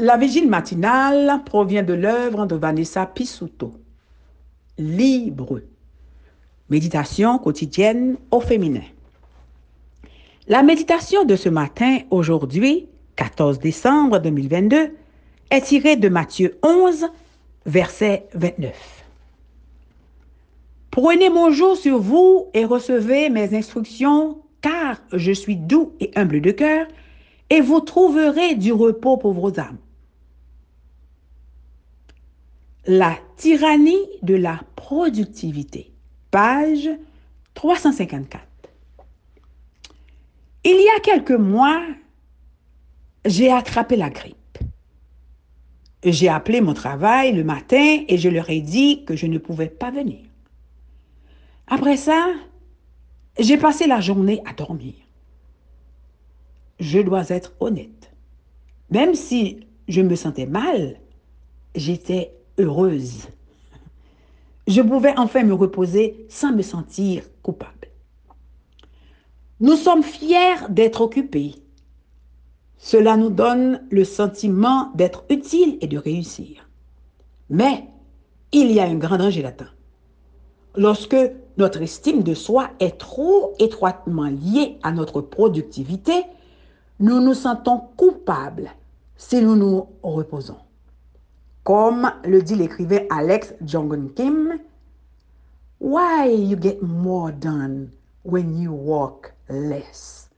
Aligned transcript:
La 0.00 0.16
vigile 0.16 0.48
matinale 0.48 1.40
provient 1.44 1.82
de 1.82 1.92
l'œuvre 1.92 2.46
de 2.46 2.54
Vanessa 2.54 3.04
Pisuto. 3.04 3.74
Libre. 4.78 5.60
Méditation 6.70 7.38
quotidienne 7.38 8.16
au 8.30 8.38
féminin. 8.38 8.84
La 10.46 10.62
méditation 10.62 11.24
de 11.24 11.34
ce 11.34 11.48
matin, 11.48 11.98
aujourd'hui, 12.10 12.86
14 13.16 13.58
décembre 13.58 14.20
2022, 14.20 14.94
est 15.50 15.60
tirée 15.62 15.96
de 15.96 16.08
Matthieu 16.08 16.56
11, 16.62 17.08
verset 17.66 18.28
29. 18.34 18.72
Prenez 20.92 21.28
mon 21.28 21.50
jour 21.50 21.76
sur 21.76 21.98
vous 21.98 22.46
et 22.54 22.64
recevez 22.64 23.30
mes 23.30 23.52
instructions, 23.52 24.38
car 24.60 25.00
je 25.12 25.32
suis 25.32 25.56
doux 25.56 25.92
et 25.98 26.12
humble 26.14 26.40
de 26.40 26.52
cœur, 26.52 26.86
et 27.50 27.60
vous 27.60 27.80
trouverez 27.80 28.54
du 28.54 28.72
repos 28.72 29.16
pour 29.16 29.32
vos 29.32 29.58
âmes. 29.58 29.78
La 32.90 33.18
tyrannie 33.36 34.06
de 34.22 34.34
la 34.34 34.62
productivité. 34.74 35.92
Page 36.30 36.88
354. 37.52 38.42
Il 40.64 40.70
y 40.72 40.88
a 40.96 41.00
quelques 41.00 41.32
mois, 41.32 41.82
j'ai 43.26 43.52
attrapé 43.52 43.94
la 43.94 44.08
grippe. 44.08 44.36
J'ai 46.02 46.30
appelé 46.30 46.62
mon 46.62 46.72
travail 46.72 47.34
le 47.34 47.44
matin 47.44 48.04
et 48.08 48.16
je 48.16 48.30
leur 48.30 48.48
ai 48.48 48.62
dit 48.62 49.04
que 49.04 49.16
je 49.16 49.26
ne 49.26 49.36
pouvais 49.36 49.68
pas 49.68 49.90
venir. 49.90 50.24
Après 51.66 51.98
ça, 51.98 52.28
j'ai 53.38 53.58
passé 53.58 53.86
la 53.86 54.00
journée 54.00 54.40
à 54.46 54.54
dormir. 54.54 54.94
Je 56.80 57.00
dois 57.00 57.28
être 57.28 57.52
honnête. 57.60 58.14
Même 58.90 59.14
si 59.14 59.66
je 59.88 60.00
me 60.00 60.16
sentais 60.16 60.46
mal, 60.46 60.98
j'étais 61.74 62.32
heureuse. 62.58 63.28
Je 64.66 64.82
pouvais 64.82 65.14
enfin 65.16 65.44
me 65.44 65.54
reposer 65.54 66.26
sans 66.28 66.52
me 66.52 66.62
sentir 66.62 67.24
coupable. 67.42 67.72
Nous 69.60 69.76
sommes 69.76 70.02
fiers 70.02 70.68
d'être 70.68 71.00
occupés. 71.00 71.54
Cela 72.76 73.16
nous 73.16 73.30
donne 73.30 73.82
le 73.90 74.04
sentiment 74.04 74.92
d'être 74.94 75.24
utile 75.30 75.78
et 75.80 75.86
de 75.86 75.98
réussir. 75.98 76.68
Mais 77.50 77.88
il 78.52 78.70
y 78.70 78.78
a 78.78 78.84
un 78.84 78.94
grand 78.94 79.16
danger 79.16 79.42
là-dedans. 79.42 79.70
Lorsque 80.76 81.16
notre 81.56 81.82
estime 81.82 82.22
de 82.22 82.34
soi 82.34 82.70
est 82.78 82.98
trop 82.98 83.54
étroitement 83.58 84.28
liée 84.28 84.78
à 84.82 84.92
notre 84.92 85.20
productivité, 85.20 86.24
nous 87.00 87.20
nous 87.20 87.34
sentons 87.34 87.80
coupables 87.96 88.70
si 89.16 89.42
nous 89.42 89.56
nous 89.56 89.86
reposons. 90.02 90.56
Comme 91.68 92.10
le 92.24 92.40
dit 92.40 92.54
l'écrivain 92.54 93.00
Alex 93.10 93.52
Jongun 93.60 94.08
Kim, 94.16 94.58
Why 95.78 96.30
you 96.34 96.56
get 96.58 96.78
more 96.80 97.30
done 97.30 97.90
when 98.24 98.58
you 98.58 98.72
work 98.72 99.34
less? 99.50 100.30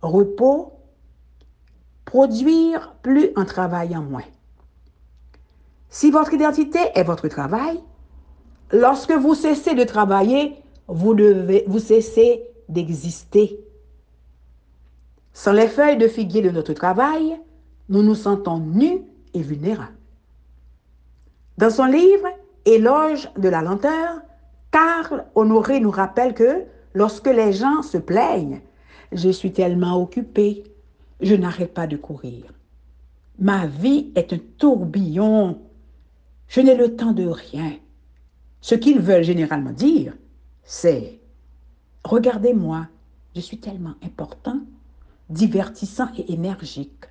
Repos, 0.00 0.72
produire 2.06 2.94
plus 3.02 3.32
en 3.36 3.44
travaillant 3.44 4.00
moins. 4.00 4.24
Si 5.90 6.10
votre 6.10 6.32
identité 6.32 6.78
est 6.94 7.04
votre 7.04 7.28
travail, 7.28 7.78
lorsque 8.72 9.12
vous 9.12 9.34
cessez 9.34 9.74
de 9.74 9.84
travailler, 9.84 10.56
vous, 10.86 11.12
devez, 11.12 11.64
vous 11.66 11.80
cessez 11.80 12.44
d'exister. 12.70 13.60
Sans 15.34 15.52
les 15.52 15.68
feuilles 15.68 15.98
de 15.98 16.08
figuier 16.08 16.40
de 16.40 16.48
notre 16.48 16.72
travail, 16.72 17.38
nous 17.90 18.02
nous 18.02 18.14
sentons 18.14 18.58
nus 18.58 19.02
et 19.34 19.42
vulnérables. 19.42 19.97
Dans 21.58 21.70
son 21.70 21.86
livre 21.86 22.28
Éloge 22.66 23.28
de 23.36 23.48
la 23.48 23.62
lenteur, 23.62 24.20
Karl 24.70 25.26
Honoré 25.34 25.80
nous 25.80 25.90
rappelle 25.90 26.32
que 26.32 26.64
lorsque 26.94 27.26
les 27.26 27.52
gens 27.52 27.82
se 27.82 27.98
plaignent, 27.98 28.60
je 29.10 29.28
suis 29.28 29.52
tellement 29.52 30.00
occupé, 30.00 30.62
je 31.20 31.34
n'arrête 31.34 31.74
pas 31.74 31.88
de 31.88 31.96
courir. 31.96 32.44
Ma 33.40 33.66
vie 33.66 34.12
est 34.14 34.32
un 34.32 34.38
tourbillon. 34.56 35.60
Je 36.46 36.60
n'ai 36.60 36.76
le 36.76 36.94
temps 36.94 37.12
de 37.12 37.26
rien. 37.26 37.72
Ce 38.60 38.76
qu'ils 38.76 39.00
veulent 39.00 39.24
généralement 39.24 39.72
dire, 39.72 40.14
c'est 40.62 41.18
Regardez-moi, 42.04 42.86
je 43.34 43.40
suis 43.40 43.58
tellement 43.58 43.94
important, 44.04 44.60
divertissant 45.28 46.08
et 46.16 46.32
énergique. 46.32 47.06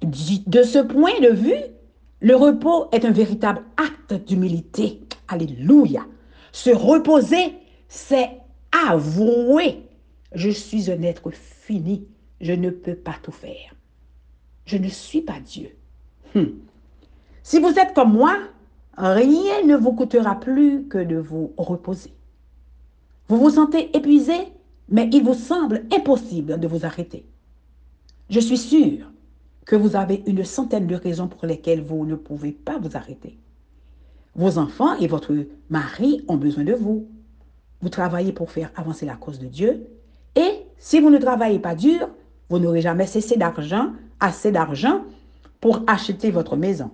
De 0.00 0.62
ce 0.62 0.78
point 0.78 1.20
de 1.20 1.34
vue, 1.34 1.62
le 2.22 2.36
repos 2.36 2.88
est 2.92 3.04
un 3.04 3.10
véritable 3.10 3.62
acte 3.76 4.14
d'humilité. 4.26 5.00
Alléluia. 5.26 6.06
Se 6.52 6.70
reposer, 6.70 7.56
c'est 7.88 8.30
avouer, 8.88 9.82
je 10.32 10.50
suis 10.50 10.90
un 10.90 11.02
être 11.02 11.30
fini, 11.32 12.06
je 12.40 12.52
ne 12.52 12.70
peux 12.70 12.94
pas 12.94 13.16
tout 13.22 13.32
faire. 13.32 13.74
Je 14.66 14.76
ne 14.76 14.88
suis 14.88 15.22
pas 15.22 15.40
Dieu. 15.40 15.70
Hmm. 16.34 16.60
Si 17.42 17.58
vous 17.58 17.76
êtes 17.76 17.92
comme 17.92 18.12
moi, 18.12 18.38
rien 18.96 19.64
ne 19.66 19.76
vous 19.76 19.92
coûtera 19.92 20.38
plus 20.38 20.86
que 20.86 20.98
de 20.98 21.16
vous 21.16 21.52
reposer. 21.56 22.12
Vous 23.28 23.38
vous 23.38 23.50
sentez 23.50 23.96
épuisé, 23.96 24.34
mais 24.88 25.10
il 25.12 25.24
vous 25.24 25.34
semble 25.34 25.84
impossible 25.92 26.60
de 26.60 26.68
vous 26.68 26.86
arrêter. 26.86 27.26
Je 28.30 28.38
suis 28.38 28.58
sûr 28.58 29.11
que 29.66 29.76
vous 29.76 29.96
avez 29.96 30.22
une 30.26 30.44
centaine 30.44 30.86
de 30.86 30.94
raisons 30.94 31.28
pour 31.28 31.46
lesquelles 31.46 31.84
vous 31.84 32.04
ne 32.04 32.16
pouvez 32.16 32.52
pas 32.52 32.78
vous 32.78 32.96
arrêter. 32.96 33.38
Vos 34.34 34.58
enfants 34.58 34.96
et 34.98 35.06
votre 35.06 35.34
mari 35.70 36.24
ont 36.28 36.36
besoin 36.36 36.64
de 36.64 36.72
vous. 36.72 37.06
Vous 37.80 37.88
travaillez 37.88 38.32
pour 38.32 38.50
faire 38.50 38.70
avancer 38.76 39.06
la 39.06 39.16
cause 39.16 39.38
de 39.38 39.46
Dieu. 39.46 39.86
Et 40.34 40.62
si 40.78 41.00
vous 41.00 41.10
ne 41.10 41.18
travaillez 41.18 41.58
pas 41.58 41.74
dur, 41.74 42.08
vous 42.48 42.58
n'aurez 42.58 42.80
jamais 42.80 43.06
cessé 43.06 43.36
d'argent, 43.36 43.92
assez 44.20 44.50
d'argent 44.52 45.04
pour 45.60 45.82
acheter 45.86 46.30
votre 46.30 46.56
maison. 46.56 46.90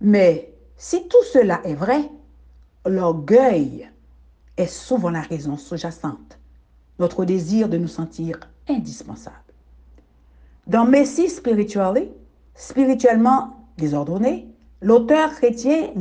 Mais 0.00 0.52
si 0.76 1.08
tout 1.08 1.22
cela 1.32 1.60
est 1.64 1.74
vrai, 1.74 2.10
l'orgueil 2.86 3.88
est 4.56 4.66
souvent 4.66 5.10
la 5.10 5.22
raison 5.22 5.56
sous-jacente, 5.56 6.38
notre 6.98 7.24
désir 7.24 7.68
de 7.68 7.78
nous 7.78 7.88
sentir 7.88 8.38
indispensables. 8.68 9.45
Dans 10.66 10.84
Messie 10.84 11.28
Spiritually, 11.28 12.08
spirituellement 12.56 13.68
désordonné, 13.78 14.48
l'auteur 14.82 15.30
chrétien 15.30 15.92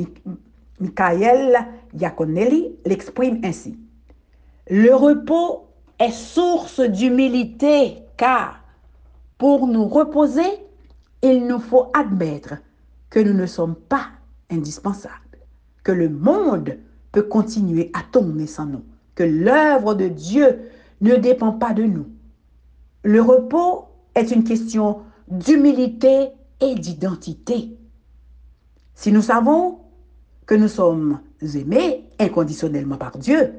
Michael 0.80 1.60
Iaconelli 1.94 2.76
l'exprime 2.84 3.42
ainsi. 3.44 3.78
Le 4.68 4.96
repos 4.96 5.68
est 6.00 6.12
source 6.12 6.80
d'humilité 6.80 8.00
car 8.18 8.64
pour 9.38 9.68
nous 9.68 9.88
reposer, 9.88 10.42
il 11.22 11.46
nous 11.46 11.60
faut 11.60 11.92
admettre 11.94 12.56
que 13.12 13.20
nous 13.20 13.34
ne 13.34 13.46
sommes 13.46 13.76
pas 13.76 14.08
indispensables, 14.50 15.14
que 15.84 15.92
le 15.92 16.10
monde 16.10 16.80
peut 17.12 17.22
continuer 17.22 17.92
à 17.94 18.00
tourner 18.12 18.48
sans 18.48 18.66
nous, 18.66 18.84
que 19.14 19.24
l'œuvre 19.24 19.94
de 19.94 20.08
Dieu 20.08 20.60
ne 21.02 21.16
dépend 21.18 21.52
pas 21.52 21.74
de 21.74 21.84
nous. 21.84 22.08
Le 23.04 23.22
repos 23.22 23.90
est 24.16 24.32
une 24.32 24.44
question 24.44 25.02
d'humilité 25.30 26.30
et 26.62 26.76
d'identité. 26.76 27.78
Si 28.94 29.12
nous 29.12 29.22
savons 29.22 29.80
que 30.46 30.56
nous 30.56 30.68
sommes 30.68 31.20
aimés 31.42 32.06
inconditionnellement 32.20 32.98
par 32.98 33.18
Dieu, 33.18 33.54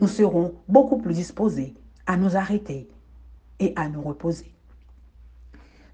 nous 0.00 0.08
serons 0.08 0.54
beaucoup 0.68 0.98
plus 0.98 1.14
disposés 1.14 1.74
à 2.06 2.16
nous 2.16 2.36
arrêter 2.36 2.88
et 3.60 3.72
à 3.76 3.88
nous 3.88 4.02
reposer. 4.02 4.52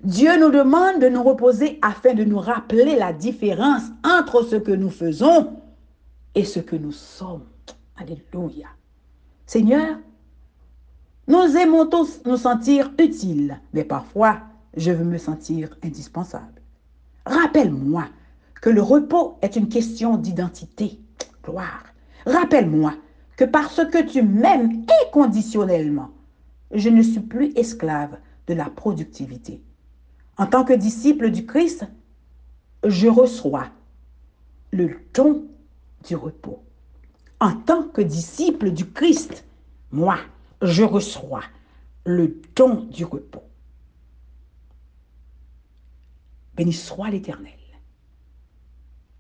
Dieu 0.03 0.41
nous 0.41 0.51
demande 0.51 1.01
de 1.01 1.09
nous 1.09 1.23
reposer 1.23 1.79
afin 1.83 2.15
de 2.15 2.25
nous 2.25 2.39
rappeler 2.39 2.97
la 2.97 3.13
différence 3.13 3.83
entre 4.03 4.43
ce 4.43 4.57
que 4.57 4.73
nous 4.73 4.89
faisons 4.89 5.61
et 6.35 6.45
ce 6.45 6.59
que 6.59 6.77
nous 6.77 6.93
sommes. 6.93 7.45
Alléluia. 7.99 8.69
Seigneur, 9.45 9.99
nous 11.29 11.57
aimons 11.57 11.87
tous 11.87 12.21
nous 12.27 12.37
sentir 12.37 12.91
utiles, 12.99 13.61
mais 13.73 13.85
parfois, 13.85 14.41
je 14.77 14.91
veux 14.91 15.05
me 15.05 15.19
sentir 15.19 15.77
indispensable. 15.83 16.61
Rappelle-moi 17.27 18.05
que 18.61 18.71
le 18.71 18.83
repos 18.83 19.39
est 19.43 19.57
une 19.57 19.69
question 19.69 20.17
d'identité. 20.17 20.99
Gloire. 21.45 21.85
Rappelle-moi 22.27 22.95
que 23.37 23.45
parce 23.45 23.81
que 23.87 24.03
tu 24.03 24.23
m'aimes 24.23 24.85
inconditionnellement, 25.07 26.11
je 26.73 26.89
ne 26.89 27.03
suis 27.03 27.21
plus 27.21 27.53
esclave 27.57 28.19
de 28.47 28.55
la 28.55 28.67
productivité. 28.67 29.63
En 30.37 30.47
tant 30.47 30.65
que 30.65 30.73
disciple 30.73 31.31
du 31.31 31.47
Christ, 31.47 31.87
je 32.85 33.09
reçois 33.09 33.67
le 34.73 34.91
don 35.15 35.45
du 36.07 36.17
repos. 36.17 36.63
En 37.41 37.53
tant 37.53 37.85
que 37.85 38.03
disciple 38.03 38.71
du 38.71 38.87
Christ, 38.87 39.45
moi, 39.91 40.19
je 40.63 40.83
reçois 40.83 41.45
le 42.05 42.41
don 42.57 42.85
du 42.85 43.05
repos. 43.05 43.45
Béni 46.55 46.73
soit 46.73 47.11
l'Éternel. 47.11 47.53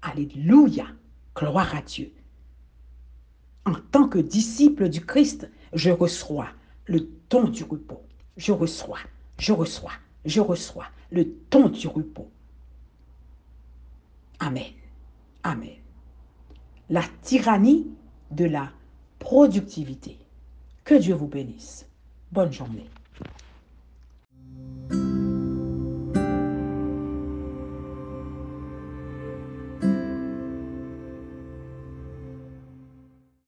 Alléluia. 0.02 0.86
Gloire 1.34 1.74
à 1.74 1.82
Dieu. 1.82 2.12
En 3.64 3.74
tant 3.92 4.08
que 4.08 4.18
disciple 4.18 4.88
du 4.88 5.04
Christ, 5.04 5.48
je 5.72 5.90
reçois 5.90 6.48
le 6.86 7.08
don 7.30 7.44
du 7.44 7.62
repos. 7.62 8.02
Je 8.36 8.52
reçois, 8.52 8.98
je 9.38 9.52
reçois, 9.52 9.92
je 10.24 10.40
reçois 10.40 10.86
le 11.10 11.26
don 11.50 11.68
du 11.68 11.86
repos. 11.86 12.30
Amen. 14.40 14.72
Amen. 15.42 15.76
La 16.88 17.04
tyrannie 17.22 17.86
de 18.30 18.46
la 18.46 18.72
productivité. 19.18 20.18
Que 20.90 20.96
Dieu 20.96 21.14
vous 21.14 21.28
bénisse. 21.28 21.86
Bonne 22.32 22.52
journée. 22.52 22.90